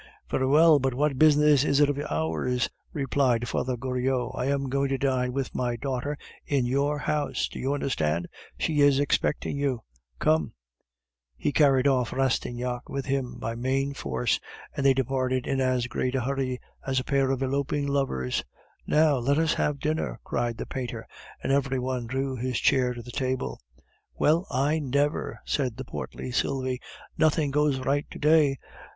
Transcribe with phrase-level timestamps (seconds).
[0.31, 4.31] "Very well, but what business is it of ours?" replied Father Goriot.
[4.33, 8.27] "I am going to dine with my daughter in your house, do you understand?
[8.57, 9.83] She is expecting you.
[10.17, 10.53] Come!"
[11.37, 14.39] He carried off Rastignac with him by main force,
[14.75, 18.43] and they departed in as great a hurry as a pair of eloping lovers.
[18.87, 21.05] "Now, let us have dinner," cried the painter,
[21.43, 23.59] and every one drew his chair to the table.
[24.15, 26.81] "Well, I never," said the portly Sylvie.
[27.19, 28.57] "Nothing goes right to day!